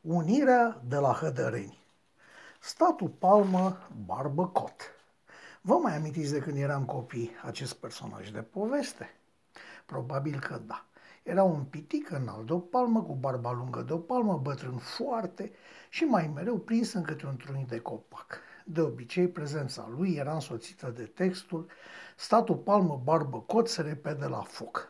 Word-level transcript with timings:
Unirea 0.00 0.80
de 0.84 0.96
la 0.96 1.12
Hădăreni 1.12 1.82
Statul 2.60 3.08
Palmă 3.08 3.88
Barbăcot 4.06 4.72
Vă 5.60 5.74
mai 5.74 5.96
amintiți 5.96 6.32
de 6.32 6.38
când 6.38 6.56
eram 6.56 6.84
copii 6.84 7.30
acest 7.44 7.74
personaj 7.74 8.30
de 8.30 8.42
poveste? 8.42 9.10
Probabil 9.86 10.38
că 10.38 10.60
da. 10.66 10.84
Era 11.22 11.42
un 11.42 11.64
pitic 11.64 12.10
înalt 12.10 12.46
de 12.46 12.52
o 12.52 12.58
palmă, 12.58 13.02
cu 13.02 13.14
barba 13.14 13.52
lungă 13.52 13.82
de 13.82 13.92
o 13.92 13.98
palmă, 13.98 14.38
bătrân 14.42 14.76
foarte 14.76 15.52
și 15.88 16.04
mai 16.04 16.30
mereu 16.34 16.58
prins 16.58 16.92
în 16.92 17.02
câte 17.02 17.26
un 17.26 17.36
trunchi 17.36 17.68
de 17.68 17.80
copac. 17.80 18.38
De 18.64 18.80
obicei, 18.80 19.28
prezența 19.28 19.88
lui 19.96 20.14
era 20.14 20.32
însoțită 20.32 20.92
de 20.96 21.04
textul 21.04 21.66
Statul 22.16 22.56
palmă 22.56 23.00
barbă 23.04 23.40
cot 23.40 23.68
se 23.68 23.82
repede 23.82 24.26
la 24.26 24.40
foc. 24.40 24.88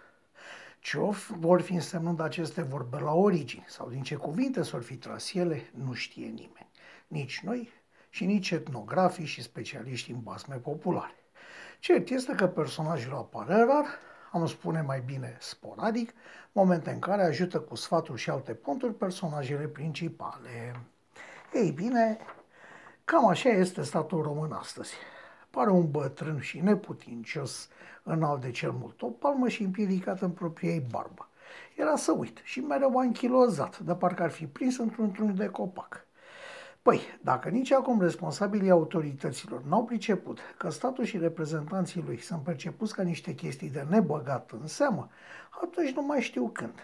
Ce 0.81 0.99
vor 1.39 1.61
fi 1.61 1.73
însemnând 1.73 2.21
aceste 2.21 2.63
vorbe 2.63 2.99
la 2.99 3.13
origini 3.13 3.65
sau 3.69 3.89
din 3.89 4.03
ce 4.03 4.15
cuvinte 4.15 4.63
s-or 4.63 4.83
fi 4.83 4.97
tras 4.97 5.35
ele, 5.35 5.71
nu 5.75 5.93
știe 5.93 6.27
nimeni. 6.27 6.71
Nici 7.07 7.41
noi 7.41 7.73
și 8.11 8.25
nici 8.25 8.51
etnografii 8.51 9.25
și 9.25 9.43
specialiști 9.43 10.11
în 10.11 10.21
basme 10.21 10.57
populare. 10.57 11.15
Cert 11.79 12.09
este 12.09 12.35
că 12.35 12.47
personajul 12.47 13.15
apare 13.15 13.55
rar, 13.55 13.87
am 14.33 14.47
spune 14.47 14.81
mai 14.81 15.01
bine 15.01 15.37
sporadic, 15.41 16.15
momente 16.53 16.91
în 16.91 16.99
care 16.99 17.23
ajută 17.23 17.61
cu 17.61 17.75
sfaturi 17.75 18.21
și 18.21 18.31
alte 18.31 18.55
punturi 18.55 18.95
personajele 18.95 19.67
principale. 19.67 20.81
Ei 21.53 21.71
bine, 21.71 22.19
cam 23.05 23.27
așa 23.27 23.49
este 23.49 23.83
statul 23.83 24.23
român 24.23 24.53
astăzi. 24.53 24.95
Pare 25.51 25.71
un 25.71 25.91
bătrân 25.91 26.41
și 26.41 26.61
neputincios, 26.61 27.69
înalt 28.03 28.41
de 28.41 28.51
cel 28.51 28.71
mult 28.71 29.03
o 29.03 29.07
palmă 29.07 29.49
și 29.49 29.63
împiedicat 29.63 30.21
în 30.21 30.31
propria 30.31 30.71
ei 30.71 30.87
barbă. 30.91 31.29
Era 31.77 31.97
să 31.97 32.13
uit 32.13 32.41
și 32.45 32.61
mereu 32.61 32.99
anchilozat, 32.99 33.79
de 33.79 33.95
parcă 33.95 34.23
ar 34.23 34.31
fi 34.31 34.47
prins 34.47 34.79
într-un 34.79 35.11
trunchi 35.11 35.37
de 35.39 35.47
copac. 35.47 36.07
Păi, 36.83 37.01
dacă 37.21 37.49
nici 37.49 37.73
acum 37.73 38.01
responsabilii 38.01 38.71
autorităților 38.71 39.63
n-au 39.63 39.85
priceput 39.85 40.39
că 40.57 40.71
statul 40.71 41.05
și 41.05 41.19
reprezentanții 41.19 42.03
lui 42.07 42.21
sunt 42.21 42.43
percepuți 42.43 42.95
ca 42.95 43.03
niște 43.03 43.35
chestii 43.35 43.71
de 43.71 43.87
nebăgat 43.89 44.51
în 44.61 44.67
seamă, 44.67 45.09
atunci 45.63 45.91
nu 45.91 46.03
mai 46.03 46.21
știu 46.21 46.49
când. 46.49 46.75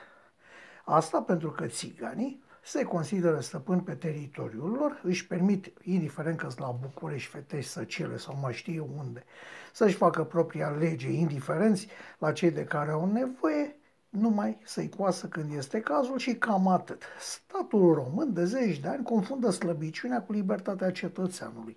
Asta 0.84 1.22
pentru 1.22 1.50
că 1.50 1.66
țiganii 1.66 2.42
se 2.66 2.84
consideră 2.84 3.40
stăpâni 3.40 3.80
pe 3.80 3.94
teritoriul 3.94 4.70
lor, 4.70 5.00
își 5.02 5.26
permit, 5.26 5.72
indiferent 5.82 6.38
că 6.38 6.48
la 6.56 6.78
București, 6.80 7.30
Fetești, 7.30 7.70
Săcile 7.70 8.16
sau 8.16 8.38
mai 8.42 8.52
știu 8.52 8.88
unde, 8.98 9.24
să-și 9.72 9.96
facă 9.96 10.24
propria 10.24 10.68
lege, 10.68 11.10
indiferenți 11.10 11.88
la 12.18 12.32
cei 12.32 12.50
de 12.50 12.64
care 12.64 12.90
au 12.90 13.12
nevoie, 13.12 13.76
numai 14.08 14.58
să-i 14.64 14.88
coasă 14.88 15.26
când 15.26 15.52
este 15.52 15.80
cazul 15.80 16.18
și 16.18 16.34
cam 16.34 16.68
atât. 16.68 17.02
Statul 17.20 17.94
român 17.94 18.32
de 18.32 18.44
zeci 18.44 18.78
de 18.78 18.88
ani 18.88 19.04
confundă 19.04 19.50
slăbiciunea 19.50 20.22
cu 20.22 20.32
libertatea 20.32 20.90
cetățeanului, 20.90 21.76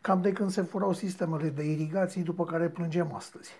cam 0.00 0.20
de 0.20 0.32
când 0.32 0.50
se 0.50 0.62
furau 0.62 0.92
sistemele 0.92 1.48
de 1.48 1.62
irigații 1.62 2.22
după 2.22 2.44
care 2.44 2.68
plângem 2.68 3.14
astăzi. 3.14 3.50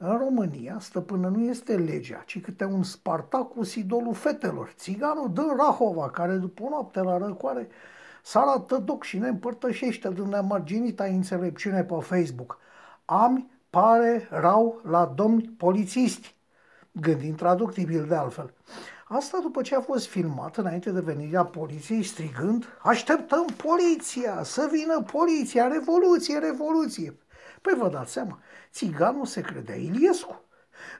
În 0.00 0.16
România, 0.16 0.76
stăpână 0.80 1.28
nu 1.28 1.44
este 1.44 1.76
legea, 1.76 2.22
ci 2.26 2.40
câte 2.40 2.64
un 2.64 2.82
Spartacus 2.82 3.74
idolul 3.74 4.14
fetelor, 4.14 4.72
țiganul 4.76 5.32
dă 5.32 5.54
Rahova, 5.56 6.10
care 6.10 6.34
după 6.34 6.62
o 6.62 6.68
noapte 6.68 7.00
la 7.00 7.18
răcoare 7.18 7.68
s 8.22 8.34
arată 8.34 8.76
doc 8.76 9.04
și 9.04 9.18
ne 9.18 9.28
împărtășește 9.28 10.10
din 10.12 10.28
nemarginita 10.28 11.04
înțelepciune 11.04 11.84
pe 11.84 11.94
Facebook. 12.00 12.58
Ami 13.04 13.50
pare 13.70 14.28
rau 14.30 14.80
la 14.84 15.12
domni 15.14 15.54
polițiști, 15.56 16.34
gândind 16.92 17.36
traductibil 17.36 18.06
de 18.08 18.14
altfel. 18.14 18.54
Asta 19.08 19.38
după 19.42 19.62
ce 19.62 19.74
a 19.74 19.80
fost 19.80 20.06
filmat 20.06 20.56
înainte 20.56 20.90
de 20.90 21.00
venirea 21.00 21.44
poliției 21.44 22.02
strigând 22.02 22.64
Așteptăm 22.82 23.46
poliția, 23.56 24.42
să 24.42 24.68
vină 24.72 25.02
poliția, 25.02 25.66
revoluție, 25.66 26.38
revoluție. 26.38 27.16
Păi 27.62 27.74
vă 27.78 27.88
dați 27.88 28.12
seama, 28.12 28.40
țiganul 28.70 29.26
se 29.26 29.40
credea 29.40 29.74
Iliescu. 29.74 30.42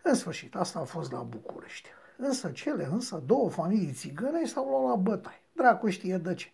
În 0.02 0.14
sfârșit, 0.14 0.54
asta 0.54 0.78
a 0.78 0.84
fost 0.84 1.12
la 1.12 1.18
București. 1.18 1.88
Însă 2.16 2.50
cele 2.50 2.88
însă 2.92 3.22
două 3.26 3.50
familii 3.50 3.92
țigăne 3.92 4.44
s-au 4.44 4.68
luat 4.68 4.88
la 4.88 4.94
bătaie. 4.94 5.42
Dracu 5.52 5.88
știe 5.88 6.16
de 6.16 6.34
ce. 6.34 6.46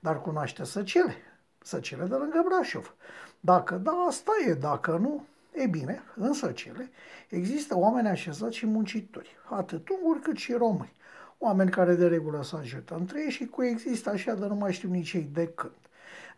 Dar 0.00 0.20
cunoaște 0.20 0.64
Săcele. 0.64 1.16
Săcele 1.58 2.04
de 2.04 2.14
lângă 2.14 2.44
Brașov. 2.48 2.94
Dacă 3.40 3.74
da, 3.74 3.92
asta 4.08 4.32
e. 4.46 4.54
Dacă 4.54 4.96
nu, 4.96 5.24
e 5.52 5.66
bine, 5.66 6.02
însă 6.14 6.52
cele 6.52 6.90
există 7.28 7.78
oameni 7.78 8.08
așezați 8.08 8.56
și 8.56 8.66
muncitori, 8.66 9.36
atât 9.50 9.88
unguri 9.88 10.20
cât 10.20 10.36
și 10.36 10.52
români. 10.52 10.92
Oameni 11.38 11.70
care 11.70 11.94
de 11.94 12.06
regulă 12.06 12.42
se 12.42 12.56
ajută 12.56 12.94
între 12.94 13.22
ei 13.22 13.30
și 13.30 13.46
coexistă 13.46 14.10
așa, 14.10 14.34
dar 14.34 14.48
nu 14.48 14.54
mai 14.54 14.72
știu 14.72 14.90
nici 14.90 15.12
ei 15.12 15.28
de 15.32 15.48
când. 15.48 15.72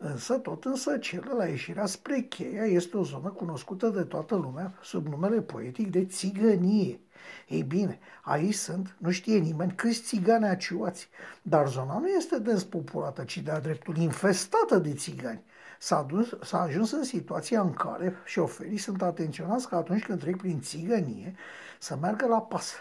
Însă, 0.06 0.34
tot 0.34 0.64
însă, 0.64 0.98
cel 0.98 1.34
la 1.36 1.46
ieșirea 1.46 1.86
spre 1.86 2.20
cheia 2.20 2.64
este 2.64 2.96
o 2.96 3.02
zonă 3.02 3.28
cunoscută 3.28 3.88
de 3.88 4.02
toată 4.02 4.34
lumea 4.34 4.72
sub 4.82 5.06
numele 5.06 5.40
poetic 5.40 5.90
de 5.90 6.04
țigănie. 6.04 7.00
Ei 7.48 7.62
bine, 7.62 7.98
aici 8.22 8.54
sunt, 8.54 8.96
nu 8.98 9.10
știe 9.10 9.38
nimeni, 9.38 9.72
câți 9.72 10.02
țigani 10.02 10.46
aciuați, 10.46 11.08
dar 11.42 11.68
zona 11.68 11.98
nu 11.98 12.08
este 12.08 12.38
dens 12.38 12.64
populată, 12.64 13.24
ci 13.24 13.38
de-a 13.38 13.60
dreptul 13.60 13.96
infestată 13.96 14.78
de 14.78 14.94
țigani. 14.94 15.42
S-a, 15.78 16.02
dus, 16.02 16.36
s-a 16.42 16.60
ajuns 16.60 16.90
în 16.92 17.04
situația 17.04 17.60
în 17.60 17.72
care 17.72 18.14
șoferii 18.24 18.78
sunt 18.78 19.02
atenționați 19.02 19.68
că 19.68 19.74
atunci 19.74 20.04
când 20.04 20.20
trec 20.20 20.36
prin 20.36 20.60
țigănie 20.60 21.34
să 21.78 21.96
meargă 22.00 22.26
la 22.26 22.40
pas, 22.40 22.72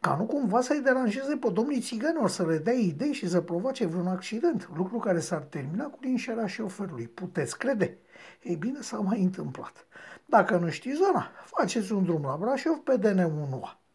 ca 0.00 0.16
nu 0.18 0.24
cumva 0.24 0.60
să-i 0.60 0.80
deranjeze 0.80 1.36
pe 1.36 1.50
domnii 1.50 1.80
țigănilor, 1.80 2.28
să 2.28 2.46
le 2.46 2.58
dea 2.58 2.72
idei 2.72 3.12
și 3.12 3.28
să 3.28 3.40
provoace 3.40 3.86
vreun 3.86 4.06
accident, 4.06 4.70
lucru 4.76 4.98
care 4.98 5.20
s-ar 5.20 5.42
termina 5.42 5.84
cu 5.84 5.98
linșarea 6.00 6.46
șoferului. 6.46 7.08
Puteți 7.08 7.58
crede? 7.58 7.98
Ei 8.42 8.56
bine, 8.56 8.80
s-a 8.80 8.98
mai 8.98 9.22
întâmplat. 9.22 9.86
Dacă 10.26 10.56
nu 10.56 10.68
știți 10.68 10.96
zona, 10.96 11.30
faceți 11.44 11.92
un 11.92 12.04
drum 12.04 12.22
la 12.22 12.36
Brașov 12.36 12.76
pe 12.76 12.98
DN1A. 12.98 13.87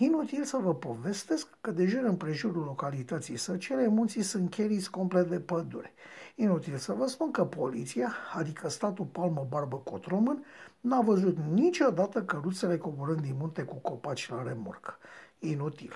Inutil 0.00 0.44
să 0.44 0.56
vă 0.56 0.74
povestesc 0.74 1.48
că 1.60 1.70
de 1.70 1.86
jur 1.86 2.02
împrejurul 2.04 2.62
localității 2.62 3.36
Săcele, 3.36 3.86
munții 3.86 4.22
sunt 4.22 4.50
cheriți 4.50 4.90
complet 4.90 5.28
de 5.28 5.40
pădure. 5.40 5.92
Inutil 6.34 6.76
să 6.76 6.92
vă 6.92 7.06
spun 7.06 7.30
că 7.30 7.44
poliția, 7.44 8.12
adică 8.34 8.68
statul 8.68 9.04
Palmă 9.04 9.46
Barbă 9.48 9.76
Cot 9.76 10.04
Român, 10.04 10.44
n-a 10.80 11.00
văzut 11.00 11.36
niciodată 11.52 12.22
căruțele 12.22 12.76
coborând 12.76 13.20
din 13.20 13.34
munte 13.38 13.62
cu 13.62 13.74
copaci 13.74 14.30
la 14.30 14.42
remorcă. 14.42 14.98
Inutil. 15.38 15.92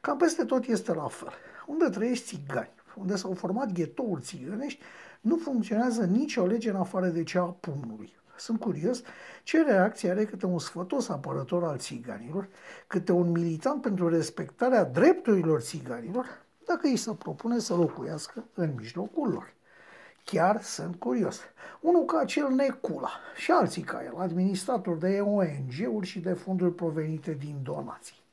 Cam 0.00 0.16
peste 0.16 0.44
tot 0.44 0.66
este 0.66 0.94
la 0.94 1.08
fel. 1.08 1.32
Unde 1.66 1.88
trăiesc 1.88 2.24
țigani, 2.24 2.74
unde 2.94 3.16
s-au 3.16 3.34
format 3.34 3.72
ghetouri 3.72 4.22
țigănești, 4.22 4.82
nu 5.20 5.36
funcționează 5.36 6.04
nicio 6.04 6.46
lege 6.46 6.70
în 6.70 6.76
afară 6.76 7.06
de 7.06 7.22
cea 7.22 7.42
a 7.42 7.56
pumnului. 7.60 8.16
Sunt 8.36 8.60
curios 8.60 9.02
ce 9.42 9.62
reacție 9.62 10.10
are 10.10 10.24
câte 10.24 10.46
un 10.46 10.58
sfătos 10.58 11.08
apărător 11.08 11.64
al 11.64 11.78
țiganilor, 11.78 12.48
câte 12.86 13.12
un 13.12 13.30
militant 13.30 13.82
pentru 13.82 14.08
respectarea 14.08 14.84
drepturilor 14.84 15.60
țiganilor, 15.60 16.26
dacă 16.66 16.86
îi 16.86 16.96
se 16.96 17.14
propune 17.14 17.58
să 17.58 17.74
locuiască 17.74 18.44
în 18.54 18.72
mijlocul 18.76 19.28
lor. 19.28 19.54
Chiar 20.24 20.62
sunt 20.62 20.96
curios. 20.96 21.40
Unul 21.80 22.04
ca 22.04 22.18
acel 22.18 22.48
Necula 22.48 23.10
și 23.36 23.50
alții 23.50 23.82
ca 23.82 24.04
el, 24.04 24.14
administratori 24.16 24.98
de 24.98 25.20
ONG-uri 25.20 26.06
și 26.06 26.20
de 26.20 26.32
fonduri 26.32 26.74
provenite 26.74 27.32
din 27.32 27.60
donații. 27.62 28.24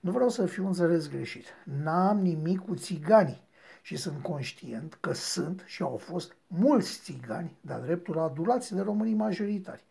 Nu 0.00 0.10
vreau 0.10 0.28
să 0.28 0.46
fiu 0.46 0.66
înțeles 0.66 1.08
greșit. 1.08 1.44
N-am 1.82 2.18
nimic 2.18 2.58
cu 2.58 2.74
țiganii 2.74 3.45
și 3.86 3.96
sunt 3.96 4.22
conștient 4.22 4.98
că 5.00 5.12
sunt 5.12 5.62
și 5.66 5.82
au 5.82 5.96
fost 5.96 6.36
mulți 6.46 7.00
țigani 7.02 7.56
de-a 7.60 7.78
dreptul 7.78 8.18
adulați 8.18 8.74
de 8.74 8.80
românii 8.80 9.14
majoritari. 9.14 9.84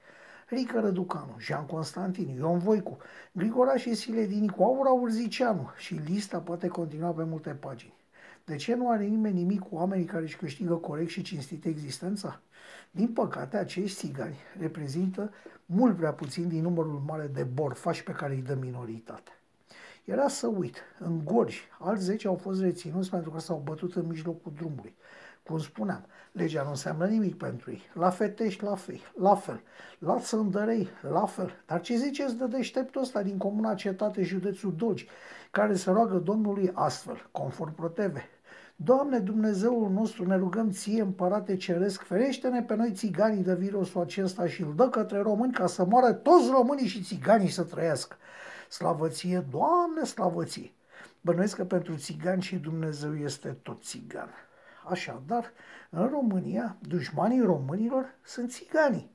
Rică 0.48 0.80
Răducanu, 0.80 1.36
Jean 1.40 1.66
Constantin, 1.66 2.28
Ion 2.28 2.60
Voicu, 2.60 2.98
Grigoraș 3.32 3.82
și 3.82 3.94
Siledinicu, 3.94 4.64
Aura 4.64 4.90
Urziceanu 4.90 5.72
și 5.78 5.94
lista 5.94 6.40
poate 6.40 6.68
continua 6.68 7.12
pe 7.12 7.24
multe 7.24 7.50
pagini. 7.50 7.94
De 8.46 8.56
ce 8.56 8.76
nu 8.76 8.90
are 8.90 9.04
nimeni 9.04 9.38
nimic 9.38 9.60
cu 9.60 9.76
oamenii 9.76 10.06
care 10.06 10.24
își 10.24 10.38
câștigă 10.38 10.76
corect 10.76 11.10
și 11.10 11.22
cinstit 11.22 11.66
existența? 11.66 12.40
Din 12.92 13.08
păcate, 13.08 13.58
acești 13.58 13.98
țigani 13.98 14.38
reprezintă 14.60 15.34
mult 15.66 15.98
prea 15.98 16.14
puțin 16.14 16.48
din 16.48 16.62
numărul 16.62 17.04
mare 17.06 17.28
de 17.28 17.44
borfași 17.44 18.04
pe 18.04 18.12
care 18.12 18.34
îi 18.34 18.42
dă 18.42 18.56
minoritate. 18.56 19.32
Era 20.06 20.28
să 20.28 20.48
uit, 20.48 20.78
în 21.00 21.22
Gorj, 21.24 21.56
alți 21.80 22.04
10 22.04 22.28
au 22.28 22.36
fost 22.36 22.62
reținuți 22.62 23.10
pentru 23.10 23.30
că 23.32 23.40
s-au 23.40 23.62
bătut 23.64 23.96
în 23.96 24.06
mijlocul 24.08 24.52
drumului. 24.56 24.96
Cum 25.44 25.60
spuneam, 25.60 26.06
legea 26.32 26.64
nu 26.64 26.70
înseamnă 26.70 27.06
nimic 27.06 27.38
pentru 27.38 27.72
ei. 27.72 27.82
La 27.94 28.10
Fetești, 28.10 28.64
la 28.64 28.76
fel, 28.76 29.00
la 29.20 29.36
fel. 29.36 29.62
La 30.00 30.20
Sândărei, 30.20 30.88
la 31.12 31.26
fel. 31.26 31.52
Dar 31.66 31.82
ce 31.82 31.96
ziceți 31.96 32.38
de 32.38 32.46
deșteptul 32.46 33.02
ăsta 33.02 33.22
din 33.22 33.38
comuna 33.38 33.74
Cetate, 33.74 34.24
județul 34.24 34.74
Dogi, 34.76 35.08
care 35.52 35.76
se 35.76 35.92
roagă 35.92 36.18
Domnului 36.18 36.72
astfel, 36.74 37.28
conform 37.32 37.76
ProTV? 37.76 38.18
Doamne 38.76 39.20
Dumnezeul 39.20 39.90
nostru, 39.90 40.28
ne 40.28 40.36
rugăm 40.36 40.72
ție, 40.72 41.02
împărate 41.02 41.56
ceresc, 41.56 42.02
ferește-ne 42.02 42.62
pe 42.62 42.76
noi 42.76 42.92
țiganii 42.94 43.44
de 43.44 43.56
virusul 43.56 44.02
acesta 44.02 44.48
și 44.48 44.62
îl 44.62 44.74
dă 44.76 44.90
către 44.90 45.22
români 45.22 45.54
ca 45.54 45.68
să 45.68 45.86
moară 45.86 46.14
toți 46.14 46.50
românii 46.52 46.88
și 46.88 47.04
țiganii 47.04 47.50
să 47.50 47.64
trăiască. 47.64 48.16
Slavăție, 48.70 49.46
Doamne, 49.52 50.04
slavăție! 50.04 50.74
Bănuiesc 51.22 51.56
că 51.56 51.66
pentru 51.66 51.96
țigani 51.96 52.42
și 52.42 52.56
Dumnezeu 52.56 53.16
este 53.16 53.50
tot 53.50 53.84
țigan. 53.84 54.30
Așadar, 54.90 55.52
în 55.90 56.08
România, 56.08 56.78
dușmanii 56.82 57.42
românilor 57.42 58.16
sunt 58.24 58.52
țiganii. 58.52 59.14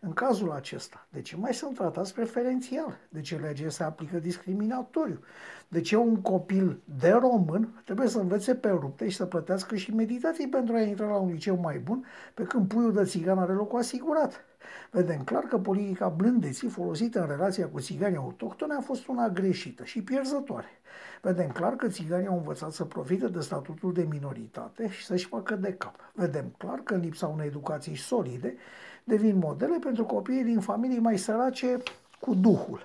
În 0.00 0.12
cazul 0.12 0.50
acesta, 0.50 1.06
de 1.10 1.20
ce 1.20 1.36
mai 1.36 1.54
sunt 1.54 1.74
tratați 1.74 2.14
preferențial? 2.14 2.98
De 3.08 3.20
ce 3.20 3.36
legea 3.36 3.68
se 3.68 3.82
aplică 3.82 4.18
discriminatoriu? 4.18 5.20
De 5.68 5.80
ce 5.80 5.96
un 5.96 6.20
copil 6.20 6.82
de 7.00 7.10
român 7.10 7.82
trebuie 7.84 8.08
să 8.08 8.18
învețe 8.18 8.54
pe 8.54 8.68
rupte 8.68 9.08
și 9.08 9.16
să 9.16 9.26
plătească 9.26 9.76
și 9.76 9.94
meditații 9.94 10.48
pentru 10.48 10.74
a 10.74 10.80
intra 10.80 11.06
la 11.06 11.16
un 11.16 11.30
liceu 11.30 11.56
mai 11.56 11.78
bun, 11.78 12.06
pe 12.34 12.42
când 12.42 12.68
puiul 12.68 12.92
de 12.92 13.04
țigan 13.04 13.38
are 13.38 13.52
locul 13.52 13.78
asigurat? 13.78 14.44
Vedem 14.90 15.24
clar 15.24 15.42
că 15.42 15.58
politica 15.58 16.08
blândeții 16.08 16.68
folosită 16.68 17.20
în 17.20 17.26
relația 17.26 17.68
cu 17.68 17.80
țiganii 17.80 18.16
autohtone 18.16 18.74
a 18.74 18.80
fost 18.80 19.06
una 19.06 19.28
greșită 19.28 19.84
și 19.84 20.02
pierzătoare. 20.02 20.80
Vedem 21.22 21.48
clar 21.48 21.76
că 21.76 21.88
țiganii 21.88 22.26
au 22.26 22.36
învățat 22.36 22.72
să 22.72 22.84
profite 22.84 23.28
de 23.28 23.40
statutul 23.40 23.92
de 23.92 24.06
minoritate 24.10 24.88
și 24.90 25.04
să-și 25.04 25.26
facă 25.26 25.54
de 25.54 25.72
cap. 25.72 25.94
Vedem 26.12 26.54
clar 26.56 26.78
că 26.78 26.94
în 26.94 27.00
lipsa 27.00 27.26
unei 27.26 27.46
educații 27.46 27.96
solide 27.96 28.56
devin 29.04 29.38
modele 29.38 29.78
pentru 29.78 30.04
copiii 30.04 30.44
din 30.44 30.60
familii 30.60 30.98
mai 30.98 31.18
sărace 31.18 31.78
cu 32.20 32.34
duhul. 32.34 32.80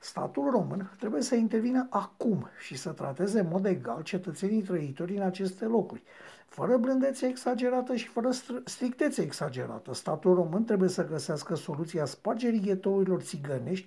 Statul 0.00 0.50
român 0.50 0.90
trebuie 0.98 1.22
să 1.22 1.34
intervină 1.34 1.86
acum 1.90 2.48
și 2.58 2.76
să 2.76 2.90
trateze 2.90 3.40
în 3.40 3.48
mod 3.50 3.66
egal 3.66 4.02
cetățenii 4.02 4.62
trăitori 4.62 5.16
în 5.16 5.22
aceste 5.22 5.64
locuri, 5.64 6.02
fără 6.46 6.76
blândețe 6.76 7.26
exagerată 7.26 7.94
și 7.94 8.06
fără 8.06 8.30
strictețe 8.64 9.22
exagerată. 9.22 9.94
Statul 9.94 10.34
român 10.34 10.64
trebuie 10.64 10.88
să 10.88 11.06
găsească 11.06 11.54
soluția 11.54 12.04
spargerii 12.04 12.60
ghetourilor 12.60 13.20
țigănești 13.20 13.86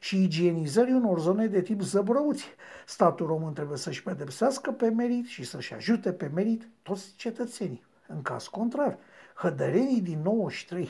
și 0.00 0.22
igienizării 0.22 0.94
unor 0.94 1.20
zone 1.20 1.46
de 1.46 1.62
tip 1.62 1.80
zăbrăuți. 1.80 2.44
Statul 2.86 3.26
român 3.26 3.52
trebuie 3.52 3.78
să-și 3.78 4.02
pedepsească 4.02 4.70
pe 4.70 4.88
merit 4.88 5.26
și 5.26 5.44
să-și 5.44 5.74
ajute 5.74 6.12
pe 6.12 6.30
merit 6.34 6.68
toți 6.82 7.14
cetățenii. 7.16 7.84
În 8.06 8.22
caz 8.22 8.46
contrar, 8.46 8.98
hădărenii 9.34 10.00
din 10.00 10.20
93 10.22 10.88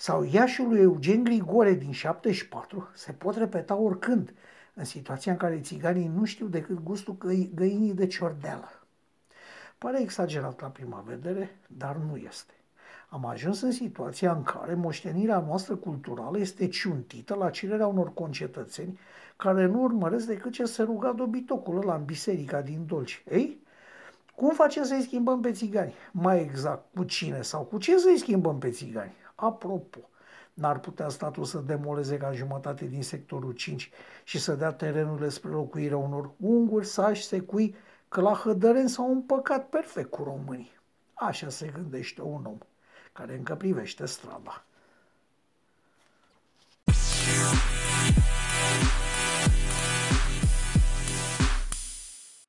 sau 0.00 0.24
Iașul 0.24 0.68
lui 0.68 0.80
Eugen 0.80 1.24
Grigore 1.24 1.72
din 1.72 1.92
74 1.92 2.88
se 2.94 3.12
pot 3.12 3.36
repeta 3.36 3.74
oricând, 3.74 4.34
în 4.74 4.84
situația 4.84 5.32
în 5.32 5.38
care 5.38 5.60
țiganii 5.60 6.10
nu 6.14 6.24
știu 6.24 6.46
decât 6.46 6.82
gustul 6.82 7.14
găi- 7.14 7.54
găinii 7.54 7.94
de 7.94 8.06
ciordeală. 8.06 8.86
Pare 9.78 10.00
exagerat 10.00 10.60
la 10.60 10.66
prima 10.68 11.04
vedere, 11.06 11.58
dar 11.66 11.96
nu 11.96 12.16
este. 12.16 12.52
Am 13.08 13.26
ajuns 13.26 13.60
în 13.60 13.72
situația 13.72 14.32
în 14.32 14.42
care 14.42 14.74
moștenirea 14.74 15.40
noastră 15.40 15.74
culturală 15.76 16.38
este 16.38 16.68
ciuntită 16.68 17.34
la 17.34 17.50
cererea 17.50 17.86
unor 17.86 18.14
concetățeni 18.14 18.98
care 19.36 19.66
nu 19.66 19.82
urmăresc 19.82 20.26
decât 20.26 20.52
ce 20.52 20.64
se 20.64 20.82
ruga 20.82 21.12
dobitocul 21.12 21.80
ăla 21.80 21.94
în 21.94 22.04
biserica 22.04 22.60
din 22.60 22.86
Dolci. 22.86 23.24
Ei, 23.30 23.62
cum 24.34 24.50
facem 24.50 24.84
să-i 24.84 25.02
schimbăm 25.02 25.40
pe 25.40 25.52
țigani? 25.52 25.94
Mai 26.12 26.40
exact, 26.40 26.84
cu 26.94 27.04
cine 27.04 27.42
sau 27.42 27.62
cu 27.62 27.78
ce 27.78 27.98
să-i 27.98 28.18
schimbăm 28.18 28.58
pe 28.58 28.70
țigani? 28.70 29.12
Apropo, 29.40 29.98
n-ar 30.54 30.78
putea 30.78 31.08
statul 31.08 31.44
să 31.44 31.58
demoleze 31.58 32.16
ca 32.16 32.32
jumătate 32.32 32.84
din 32.84 33.02
sectorul 33.02 33.52
5 33.52 33.90
și 34.24 34.38
să 34.38 34.54
dea 34.54 34.72
terenurile 34.72 35.28
spre 35.28 35.50
locuirea 35.50 35.96
unor 35.96 36.30
unguri, 36.36 36.86
sași, 36.86 37.26
secui, 37.26 37.74
că 38.08 38.20
la 38.20 38.32
Hădăreni 38.32 38.88
s-au 38.88 39.10
împăcat 39.12 39.68
perfect 39.68 40.10
cu 40.10 40.22
românii. 40.22 40.72
Așa 41.14 41.48
se 41.48 41.70
gândește 41.74 42.22
un 42.22 42.44
om 42.44 42.58
care 43.12 43.34
încă 43.36 43.54
privește 43.54 44.06
strada. 44.06 44.64